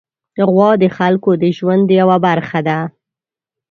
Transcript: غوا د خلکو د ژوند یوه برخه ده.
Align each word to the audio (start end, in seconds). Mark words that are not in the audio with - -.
غوا 0.49 0.71
د 0.81 0.83
خلکو 0.97 1.31
د 1.41 1.43
ژوند 1.57 1.85
یوه 1.99 2.17
برخه 2.27 2.59
ده. 2.67 2.79